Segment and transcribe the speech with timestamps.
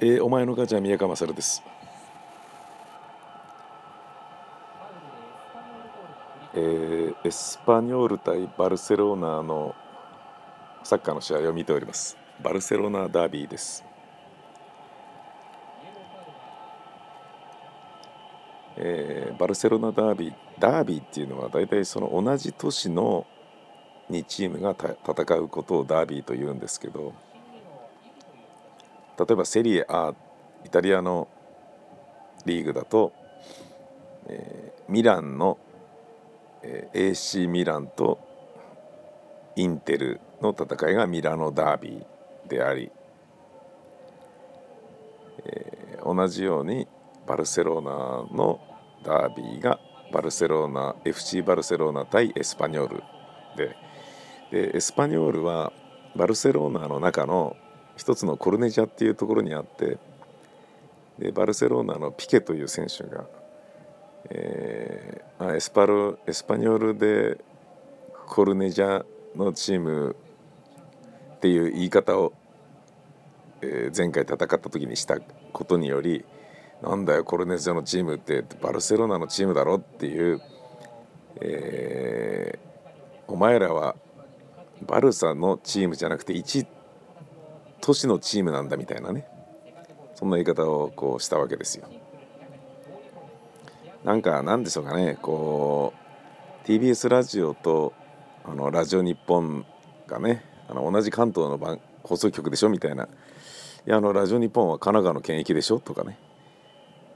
[0.00, 1.62] えー、お前の母ちゃん宮川勝です。
[6.54, 9.74] えー、エスパニョール対バルセロナの
[10.82, 12.16] サッカーの試合を見ております。
[12.42, 13.84] バルセロナダービーです。
[18.76, 23.26] えー、バルセロナダービーダービーっていうのは大体その同じ都市の
[24.10, 27.12] 2チームが戦うことをダービーというんですけど
[29.20, 30.14] 例えばセリエ A
[30.64, 31.28] イタリアの
[32.46, 33.12] リーグだと、
[34.26, 35.58] えー、ミランの、
[36.62, 38.18] えー、AC ミランと
[39.56, 42.90] インテルの戦いがミラノダービーであり、
[45.44, 46.88] えー、同じように
[47.26, 47.90] バルセロナ
[48.34, 48.58] の
[49.04, 49.78] ダービーが
[50.14, 53.02] バルセロナ FC バルセロナ対エスパニョール
[53.56, 53.76] で
[54.50, 55.72] でエスパニョールは
[56.16, 57.54] バルセロナの中の
[58.00, 59.98] 一つのコルネジャっていうところにあって
[61.18, 63.26] でバルセロナのピケという選手が、
[64.30, 67.44] えー、エスパルエスパニョールで
[68.26, 69.04] コルネジャ
[69.36, 70.16] のチーム
[71.36, 72.32] っていう言い方を、
[73.60, 75.18] えー、前回戦った時にした
[75.52, 76.24] ことにより
[76.82, 80.40] なんだよコルネジャのチームってバルセロナのチームだろっていう、
[81.42, 83.94] えー、お前らは
[84.86, 86.79] バルサのチームじゃなくて1
[87.80, 89.26] 都市のチームなんだみたいなね。
[90.14, 91.88] そんな言い方をこうしたわけですよ。
[94.04, 95.18] なんかなんでしょうかね。
[95.20, 95.92] こ
[96.64, 97.92] う TBS ラジオと
[98.44, 99.64] あのラジオ日本
[100.06, 103.04] がねあの同じ関東の番放送局でしょみたいな。
[103.04, 103.08] い
[103.86, 106.18] やあのラジオ日本は神奈川の県域でしょとかね。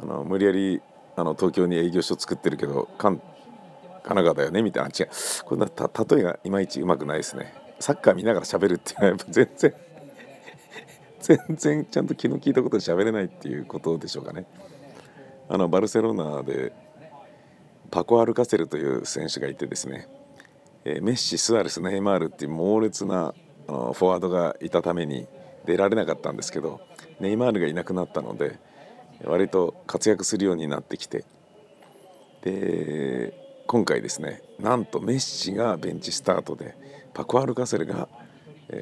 [0.00, 0.82] あの無理やり
[1.16, 3.22] あの東京に営業所作ってるけど関神
[4.02, 4.88] 奈川だよねみたいな。
[4.88, 5.08] 違う。
[5.44, 7.54] こんな例えがいまいちうまくないですね。
[7.80, 9.74] サッカー見ながら喋るっていうのはやっぱ全然
[11.28, 14.46] 全然ちゃんと気の利いたことで喋れないっていうことでしょうかね。
[15.50, 16.72] あのバルセロナで
[17.90, 20.08] パコ・アルカセルという選手がいてですね、
[20.84, 23.34] え、メッシスアレスネイマールっていう猛烈な
[23.66, 25.26] あのフォワードがいたために
[25.66, 26.80] 出られなかったんですけど
[27.20, 28.58] ネイマールがいなくなったので
[29.24, 31.24] 割と活躍するようになってきて。
[32.42, 33.34] で
[33.66, 36.74] 今回ですねなんとメッシがベンチスタートで
[37.12, 38.08] パコ・アルカセルが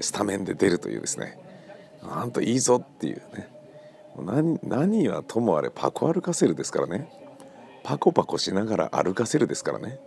[0.00, 1.51] スタメンで出るというですね。
[2.02, 3.48] なんといいぞっていうね。
[4.18, 7.10] 何何はともあれパコ・アルカセルですからね。
[7.82, 9.98] パコパコしながら歩かせるですからね。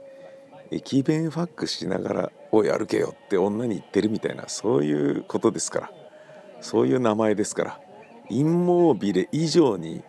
[0.72, 5.92] 駅弁ファックしながら「おい歩けよ」って女に言ってるみたいなそういうことですから。
[6.62, 7.80] そういう名前ですから。
[8.30, 10.04] インモービレ以上に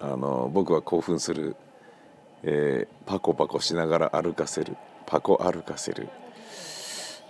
[0.00, 1.56] あの僕は興奮する。
[2.44, 4.76] えー、パコパコしながら歩かせる。
[5.06, 6.08] パコ歩かせる、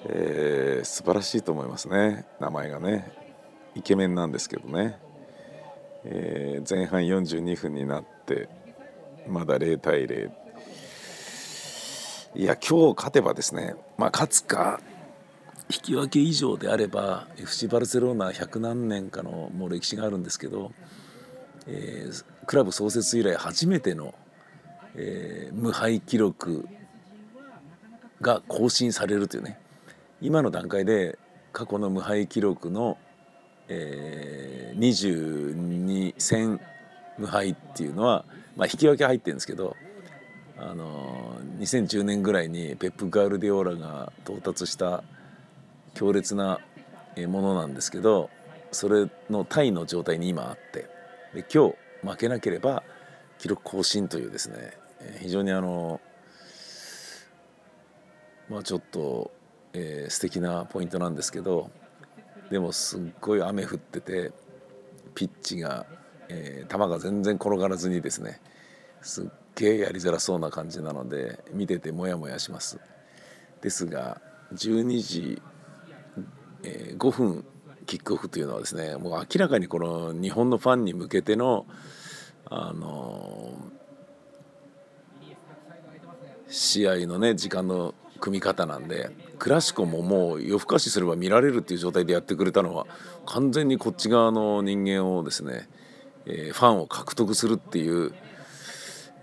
[0.06, 2.26] えー、素晴らしいと思いますね。
[2.40, 3.27] 名前がね。
[3.78, 4.98] イケメンなんですけどね、
[6.04, 8.48] えー、前半42分になって
[9.26, 10.30] まだ0対0
[12.34, 14.80] いや今日勝てばですねまあ勝つか
[15.70, 20.72] 引き分け以上であれば FC バルセロナ100何年かのもう歴史があるんですけど、
[21.66, 24.14] えー、クラブ創設以来初めての
[25.00, 26.68] えー、無敗記録
[28.20, 29.58] が更新されるというね。
[30.20, 31.18] 今の段階で
[31.52, 32.98] 過去の無敗記録の、
[33.68, 36.60] えー、22戦
[37.18, 38.24] 無敗っていうのは、
[38.56, 39.76] まあ、引き分け入ってるんですけど、
[40.56, 45.02] あのー、2010年ぐらいにペップ・ガールディオーラが到達した
[45.94, 46.60] 強烈な
[47.26, 48.30] ものなんですけど
[48.70, 50.86] それのタイの状態に今あって
[51.34, 51.70] で今
[52.02, 52.82] 日負けなければ
[53.38, 54.72] 記録更新というですね
[55.20, 56.00] 非常にあの
[58.48, 59.30] まあちょっと、
[59.72, 61.70] えー、素敵なポイントなんですけど
[62.50, 64.32] でもすっごい雨降ってて
[65.14, 65.86] ピッチが、
[66.28, 68.40] えー、球が全然転がらずにですね
[69.02, 72.80] すっげえやりづらそうな感じなので見ててモヤモヤします。
[73.60, 74.20] ですが
[74.54, 75.42] 12時、
[76.62, 77.44] えー、5分
[77.86, 81.66] キックオフというのはですねもう明らかにこの日本のファンに向けての
[82.44, 83.54] あの
[86.48, 92.86] 試合のね時間の組み方なんでクラシコももう夜更かしすれば見られるっていう状態でやってくれたのは
[93.26, 95.68] 完全にこっち側の人間をですね、
[96.26, 98.12] えー、ファンを獲得するっていう、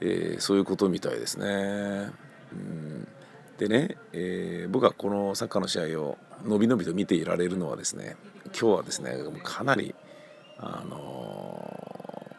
[0.01, 2.11] えー、そういうことみたいですね。
[2.51, 3.07] うん
[3.57, 9.95] でね、えー、僕はこのサッカーの試合をのびのびと見ていられるのはですね今日はですねかなり
[10.57, 12.35] あの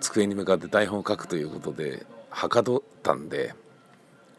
[0.00, 3.54] 机に向かって台本を書くということではかどったんで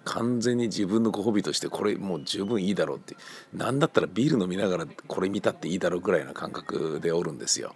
[0.07, 3.17] 完全に自分のご褒美としてこれもう十分いいだろうって
[3.53, 7.75] 何だったらビール飲みながらこれ見たっていいだろうぐらいな感覚でおるんですよ。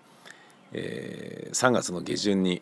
[0.71, 2.61] えー、3月の下旬に、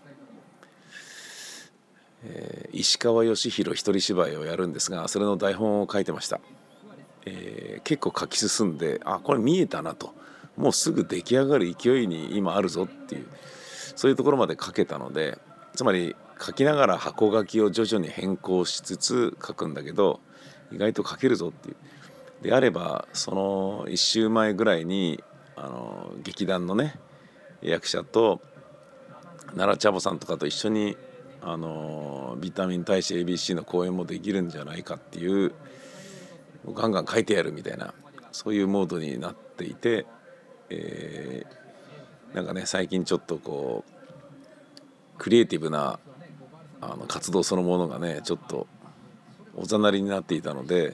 [2.23, 6.41] えー、石川義弘一人芝居をやるんですがそれの台本を書いてました。
[7.27, 10.15] えー、結構書き進んであこれ見えたなと
[10.57, 13.27] もうすぐ出来上がる勢いに今あるぞっていう
[13.95, 15.37] そういうところまで書けたので
[15.75, 20.19] つまり書きながら箱書きを徐々に変更しつつ書くんだけど
[20.71, 21.75] 意外と書けるぞっていう。
[22.41, 25.21] であればその1週前ぐらいに
[25.57, 26.97] あの劇団のね
[27.61, 28.41] 役者と
[29.47, 30.95] 奈良茶坊さんとかと一緒に
[31.41, 35.53] あのビタミン大使 ABC の公演もできるんじゃないかっていう
[36.65, 37.93] ガンガン書いてやるみたいな
[38.31, 40.05] そういうモードになっていて、
[40.69, 45.99] えー、なんかね最近ちょっとこうクリエイティブな
[46.81, 48.67] あの活動そのものがねちょっと
[49.55, 50.93] おざなりになっていたので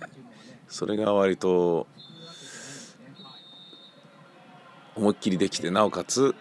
[0.68, 1.88] それが割と
[4.96, 6.36] 思いっきりできてなおかつ、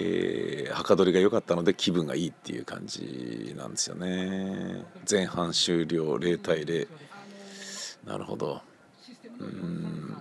[0.00, 4.84] えー、はかどりが良かったので気分がいいっていう感じなんですよね。
[5.08, 6.88] 前半終了0対0
[8.04, 8.62] なるほど。
[9.38, 10.16] うん。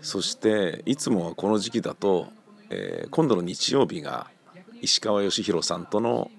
[0.00, 2.28] そしていつもはこの時期だと、
[2.70, 4.30] えー、今度の日曜日が
[4.80, 6.30] 石川義弘さんとの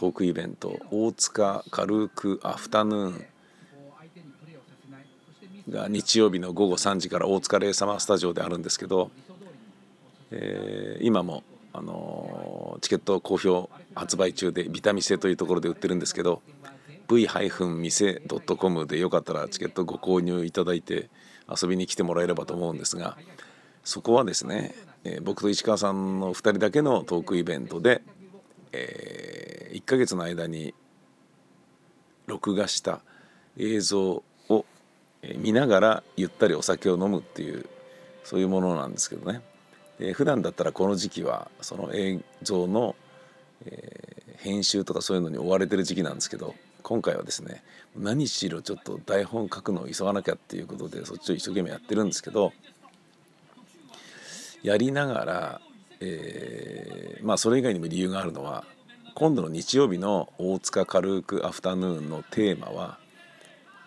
[0.00, 3.26] トークイベント大塚軽くアフタヌーン
[5.68, 9.10] が日曜日の午後3時から大塚レイサマースタジオであるんですけど、
[10.30, 11.44] えー、今も、
[11.74, 16.40] あの、チケット好評発売中でビタミセというところで売ってるんですけど
[17.08, 21.10] v-mise.com でよかったらチケットご購入いただいて
[21.46, 23.18] 遊びに来てもらえればと思うんですが
[23.84, 24.74] そこはですね、
[25.04, 28.00] え、僕と市川さんの2人だけのトークイベントで、
[29.72, 30.74] 1ヶ月の間に
[32.26, 33.00] 録画した
[33.56, 34.64] 映像を
[35.36, 37.66] 見ながらゆったりお酒を飲むっていう
[38.24, 39.42] そういうものなんですけどね。
[40.14, 42.96] 普段だったらこの時期はその映像の、
[43.66, 47.62] え、編集とかそういうのに追われてる時期なんですけど今回はですね
[47.94, 52.52] 何しろちょっと台本書くのを急がなきゃっていうことでそっちを一生懸命やってるんですけど
[54.62, 55.60] やりながら、
[56.00, 58.64] えー、まあそれ以外にも理由があるのは
[59.14, 62.98] 今度の日曜日の大塚軽くアフタヌーンのテーマは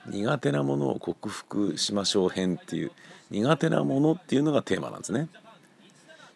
[0.08, 2.92] 苦手なものを克服しましょう編っていう
[3.32, 5.30] 苦手なものっていうのがテーマなんですね。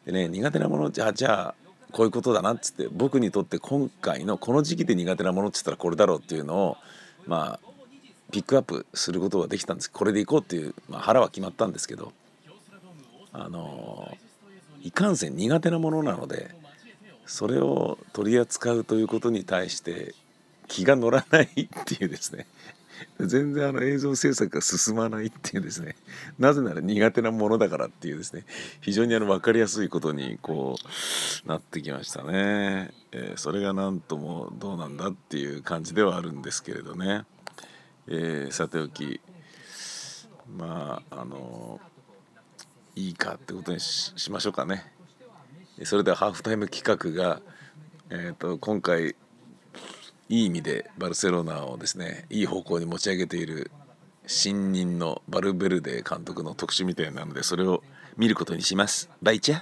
[0.06, 1.56] でね苦手なものじゃあじゃあ
[1.92, 6.78] こういうことだなっつって僕にとって今回のこの時期で苦手なものっつったらこれだろうっていうのを
[7.26, 7.68] まあ
[8.32, 12.14] ピックアップすることができたんですこれでいこうっていう、まあ、腹は決まったんですけど
[13.32, 14.18] あの
[14.82, 16.56] いかんせん苦手なものなので
[17.28, 20.16] それを取り扱うということに対して
[20.68, 21.50] 気が乗らないっ
[21.86, 22.48] ていうですね。
[23.20, 25.96] 全然あの映像制作が進まないっていうですね。
[26.40, 28.44] なぜなら苦手なものだからっていうですね。
[28.82, 30.78] 非常にあの分かりやすいことにこ
[31.46, 37.26] うなってきましたね、えー、それが何ともどうなんだっていう感じではあるんですけれどね、
[38.08, 39.20] えー、さておき。
[40.58, 41.80] まああの
[42.96, 44.97] いいかってことにしましょうかね。
[45.84, 47.42] それではハーフタイム企画が、
[48.10, 49.16] えーと、今回
[50.30, 53.72] いい意味でバルセロナをですねいい方向に持ち上げている
[54.26, 57.84] 新任のバルベルデ監督の特集みたいなのでそれを
[58.18, 59.10] 見ることにします。
[59.22, 59.62] バイチャ